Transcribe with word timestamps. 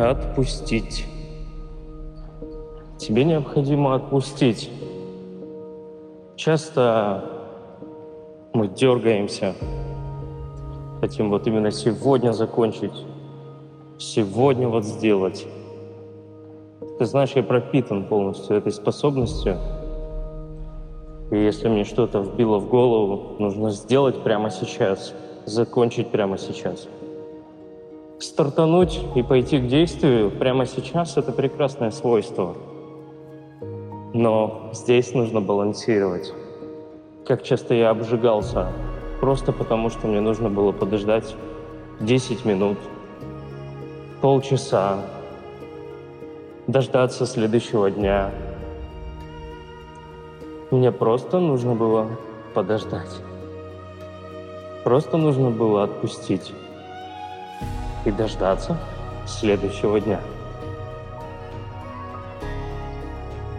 Отпустить. 0.00 1.04
Тебе 2.98 3.22
необходимо 3.24 3.94
отпустить. 3.94 4.70
Часто 6.36 7.22
мы 8.54 8.68
дергаемся, 8.68 9.54
хотим 11.00 11.28
вот 11.28 11.46
именно 11.46 11.70
сегодня 11.70 12.32
закончить, 12.32 13.04
сегодня 13.98 14.68
вот 14.68 14.86
сделать. 14.86 15.46
Ты 16.98 17.04
знаешь, 17.04 17.32
я 17.32 17.42
пропитан 17.42 18.04
полностью 18.04 18.56
этой 18.56 18.72
способностью. 18.72 19.58
И 21.30 21.36
если 21.36 21.68
мне 21.68 21.84
что-то 21.84 22.20
вбило 22.20 22.58
в 22.58 22.70
голову, 22.70 23.36
нужно 23.38 23.70
сделать 23.70 24.22
прямо 24.22 24.50
сейчас, 24.50 25.12
закончить 25.44 26.08
прямо 26.08 26.38
сейчас. 26.38 26.88
Стартануть 28.20 29.00
и 29.14 29.22
пойти 29.22 29.58
к 29.58 29.66
действию 29.66 30.30
прямо 30.30 30.66
сейчас– 30.66 31.16
это 31.16 31.32
прекрасное 31.32 31.90
свойство. 31.90 32.54
Но 34.12 34.68
здесь 34.74 35.14
нужно 35.14 35.40
балансировать. 35.40 36.34
Как 37.24 37.42
часто 37.42 37.72
я 37.72 37.88
обжигался, 37.88 38.70
просто 39.22 39.52
потому 39.52 39.88
что 39.88 40.06
мне 40.06 40.20
нужно 40.20 40.50
было 40.50 40.70
подождать 40.70 41.34
10 42.00 42.44
минут, 42.44 42.76
полчаса, 44.20 44.98
дождаться 46.66 47.24
следующего 47.24 47.90
дня. 47.90 48.32
Мне 50.70 50.92
просто 50.92 51.38
нужно 51.38 51.74
было 51.74 52.06
подождать. 52.52 53.16
Просто 54.84 55.16
нужно 55.16 55.48
было 55.48 55.84
отпустить 55.84 56.52
и 58.04 58.10
дождаться 58.10 58.76
следующего 59.26 60.00
дня. 60.00 60.20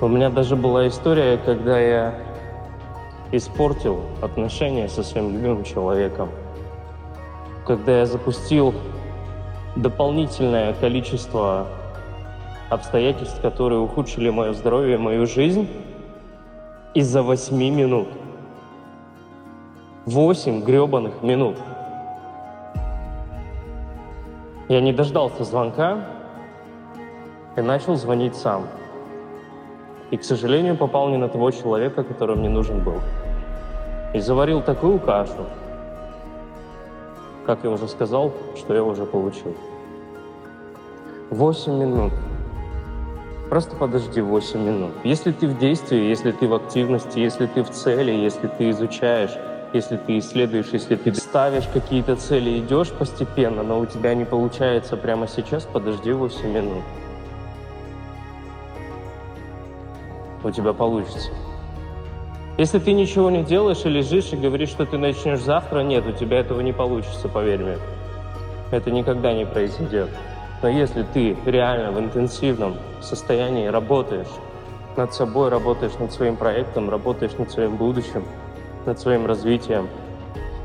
У 0.00 0.08
меня 0.08 0.28
даже 0.28 0.56
была 0.56 0.88
история, 0.88 1.38
когда 1.38 1.78
я 1.78 2.14
испортил 3.32 4.02
отношения 4.20 4.88
со 4.88 5.02
своим 5.02 5.32
любимым 5.32 5.64
человеком. 5.64 6.30
Когда 7.66 8.00
я 8.00 8.06
запустил 8.06 8.74
дополнительное 9.76 10.74
количество 10.74 11.66
обстоятельств, 12.70 13.40
которые 13.40 13.80
ухудшили 13.80 14.30
мое 14.30 14.52
здоровье 14.52 14.98
мою 14.98 15.26
жизнь 15.26 15.68
из-за 16.92 17.22
восьми 17.22 17.70
минут. 17.70 18.08
Восемь 20.06 20.62
гребаных 20.62 21.22
минут. 21.22 21.56
Я 24.68 24.80
не 24.80 24.92
дождался 24.92 25.44
звонка 25.44 26.06
и 27.56 27.60
начал 27.60 27.96
звонить 27.96 28.34
сам. 28.34 28.66
И, 30.10 30.16
к 30.16 30.24
сожалению, 30.24 30.76
попал 30.76 31.10
не 31.10 31.18
на 31.18 31.28
того 31.28 31.50
человека, 31.50 32.02
который 32.02 32.36
мне 32.36 32.48
нужен 32.48 32.82
был. 32.82 33.00
И 34.14 34.20
заварил 34.20 34.62
такую 34.62 34.98
кашу, 34.98 35.46
как 37.46 37.64
я 37.64 37.70
уже 37.70 37.88
сказал, 37.88 38.32
что 38.56 38.74
я 38.74 38.82
уже 38.82 39.04
получил. 39.04 39.54
Восемь 41.30 41.74
минут. 41.74 42.12
Просто 43.50 43.76
подожди 43.76 44.20
8 44.20 44.60
минут. 44.60 44.92
Если 45.04 45.30
ты 45.30 45.46
в 45.46 45.58
действии, 45.58 46.08
если 46.08 46.32
ты 46.32 46.48
в 46.48 46.54
активности, 46.54 47.18
если 47.18 47.46
ты 47.46 47.62
в 47.62 47.70
цели, 47.70 48.10
если 48.10 48.48
ты 48.48 48.70
изучаешь, 48.70 49.30
если 49.74 49.96
ты 49.96 50.18
исследуешь, 50.18 50.68
если 50.72 50.94
ты 50.94 51.12
ставишь 51.14 51.66
какие-то 51.66 52.14
цели, 52.14 52.60
идешь 52.60 52.92
постепенно, 52.92 53.64
но 53.64 53.80
у 53.80 53.86
тебя 53.86 54.14
не 54.14 54.24
получается 54.24 54.96
прямо 54.96 55.26
сейчас, 55.26 55.64
подожди 55.64 56.12
8 56.12 56.48
минут. 56.48 56.84
У 60.44 60.50
тебя 60.50 60.72
получится. 60.72 61.30
Если 62.56 62.78
ты 62.78 62.92
ничего 62.92 63.30
не 63.30 63.42
делаешь 63.42 63.84
и 63.84 63.88
лежишь 63.88 64.32
и 64.32 64.36
говоришь, 64.36 64.68
что 64.68 64.86
ты 64.86 64.96
начнешь 64.96 65.40
завтра, 65.40 65.80
нет, 65.80 66.06
у 66.06 66.12
тебя 66.12 66.38
этого 66.38 66.60
не 66.60 66.72
получится, 66.72 67.28
поверь 67.28 67.64
мне. 67.64 67.78
Это 68.70 68.92
никогда 68.92 69.32
не 69.32 69.44
произойдет. 69.44 70.08
Но 70.62 70.68
если 70.68 71.02
ты 71.02 71.36
реально 71.44 71.90
в 71.90 71.98
интенсивном 71.98 72.76
состоянии 73.02 73.66
работаешь 73.66 74.28
над 74.96 75.12
собой, 75.12 75.48
работаешь 75.48 75.98
над 75.98 76.12
своим 76.12 76.36
проектом, 76.36 76.90
работаешь 76.90 77.36
над 77.38 77.50
своим 77.50 77.76
будущим, 77.76 78.24
над 78.86 78.98
своим 78.98 79.26
развитием, 79.26 79.88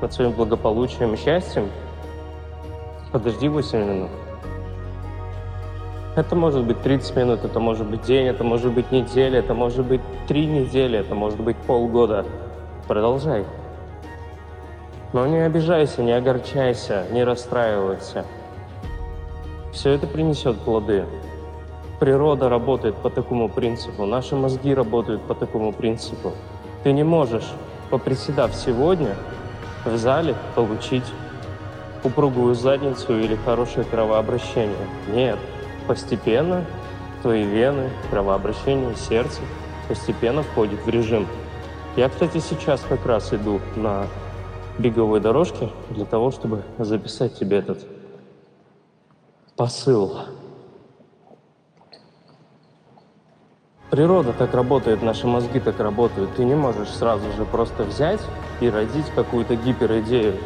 над 0.00 0.12
своим 0.12 0.32
благополучием 0.32 1.14
и 1.14 1.16
счастьем, 1.16 1.68
подожди 3.12 3.48
8 3.48 3.78
минут. 3.78 4.10
Это 6.14 6.36
может 6.36 6.64
быть 6.64 6.82
30 6.82 7.16
минут, 7.16 7.44
это 7.44 7.58
может 7.58 7.88
быть 7.88 8.02
день, 8.02 8.26
это 8.26 8.44
может 8.44 8.72
быть 8.72 8.92
неделя, 8.92 9.38
это 9.38 9.54
может 9.54 9.86
быть 9.86 10.02
три 10.28 10.44
недели, 10.44 10.98
это 10.98 11.14
может 11.14 11.40
быть 11.40 11.56
полгода. 11.56 12.26
Продолжай. 12.86 13.46
Но 15.14 15.26
не 15.26 15.38
обижайся, 15.38 16.02
не 16.02 16.12
огорчайся, 16.12 17.06
не 17.12 17.24
расстраивайся. 17.24 18.26
Все 19.72 19.90
это 19.90 20.06
принесет 20.06 20.58
плоды. 20.58 21.06
Природа 21.98 22.50
работает 22.50 22.96
по 22.96 23.08
такому 23.08 23.48
принципу, 23.48 24.04
наши 24.04 24.36
мозги 24.36 24.74
работают 24.74 25.22
по 25.22 25.34
такому 25.34 25.72
принципу. 25.72 26.32
Ты 26.82 26.92
не 26.92 27.04
можешь, 27.04 27.52
поприседав 27.92 28.54
сегодня, 28.54 29.14
в 29.84 29.98
зале 29.98 30.34
получить 30.54 31.04
упругую 32.02 32.54
задницу 32.54 33.18
или 33.18 33.36
хорошее 33.36 33.84
кровообращение. 33.84 34.88
Нет, 35.08 35.38
постепенно 35.86 36.64
твои 37.20 37.44
вены, 37.44 37.90
кровообращение, 38.10 38.96
сердце 38.96 39.42
постепенно 39.88 40.42
входит 40.42 40.80
в 40.86 40.88
режим. 40.88 41.26
Я, 41.94 42.08
кстати, 42.08 42.38
сейчас 42.38 42.80
как 42.80 43.04
раз 43.04 43.34
иду 43.34 43.60
на 43.76 44.06
беговой 44.78 45.20
дорожке 45.20 45.68
для 45.90 46.06
того, 46.06 46.30
чтобы 46.30 46.62
записать 46.78 47.38
тебе 47.38 47.58
этот 47.58 47.84
посыл. 49.54 50.16
Природа 53.92 54.32
так 54.32 54.54
работает, 54.54 55.02
наши 55.02 55.26
мозги 55.26 55.60
так 55.60 55.78
работают. 55.78 56.34
Ты 56.34 56.46
не 56.46 56.54
можешь 56.54 56.88
сразу 56.88 57.30
же 57.32 57.44
просто 57.44 57.82
взять 57.82 58.22
и 58.62 58.70
родить 58.70 59.04
какую-то 59.14 59.54
гиперидею. 59.54 60.38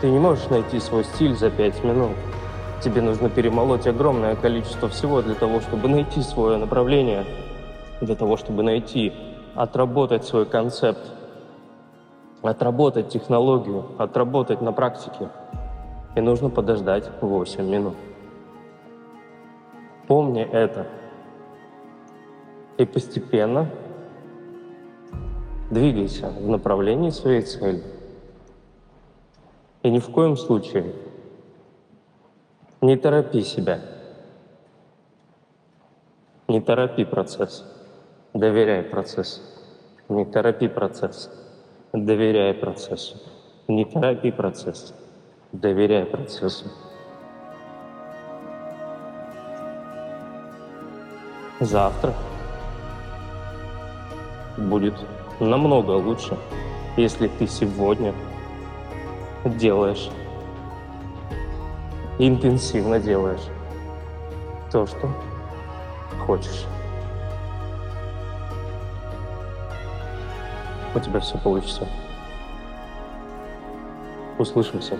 Ты 0.00 0.08
не 0.08 0.20
можешь 0.20 0.48
найти 0.50 0.78
свой 0.78 1.02
стиль 1.02 1.34
за 1.34 1.50
пять 1.50 1.82
минут. 1.82 2.12
Тебе 2.80 3.02
нужно 3.02 3.28
перемолоть 3.28 3.88
огромное 3.88 4.36
количество 4.36 4.88
всего 4.88 5.20
для 5.20 5.34
того, 5.34 5.60
чтобы 5.60 5.88
найти 5.88 6.22
свое 6.22 6.58
направление, 6.58 7.24
для 8.00 8.14
того, 8.14 8.36
чтобы 8.36 8.62
найти, 8.62 9.12
отработать 9.56 10.22
свой 10.24 10.46
концепт, 10.46 11.02
отработать 12.40 13.08
технологию, 13.08 13.84
отработать 13.98 14.62
на 14.62 14.70
практике. 14.70 15.28
И 16.14 16.20
нужно 16.20 16.50
подождать 16.50 17.10
8 17.20 17.68
минут. 17.68 17.96
Помни 20.06 20.42
это. 20.42 21.01
И 22.78 22.84
постепенно 22.84 23.70
двигайся 25.70 26.28
в 26.28 26.48
направлении 26.48 27.10
своей 27.10 27.42
цели. 27.42 27.82
И 29.82 29.90
ни 29.90 29.98
в 29.98 30.10
коем 30.10 30.36
случае 30.36 30.94
не 32.80 32.96
торопи 32.96 33.42
себя. 33.42 33.80
Не 36.48 36.60
торопи 36.60 37.04
процесс. 37.04 37.64
Доверяй 38.34 38.82
процессу. 38.82 39.40
Не 40.08 40.24
торопи 40.24 40.68
процесс. 40.68 41.30
Доверяй 41.92 42.54
процессу. 42.54 43.16
Не 43.68 43.84
торопи 43.84 44.30
процесс. 44.30 44.94
Доверяй 45.52 46.04
процессу. 46.06 46.70
завтра 51.64 52.12
будет 54.56 54.94
намного 55.40 55.92
лучше, 55.92 56.36
если 56.96 57.28
ты 57.28 57.46
сегодня 57.46 58.14
делаешь, 59.44 60.10
интенсивно 62.18 62.98
делаешь 63.00 63.42
то, 64.70 64.86
что 64.86 65.10
хочешь. 66.26 66.64
У 70.94 71.00
тебя 71.00 71.20
все 71.20 71.38
получится. 71.38 71.88
Услышимся. 74.38 74.98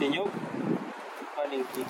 Пенек 0.00 0.28
маленький. 1.36 1.84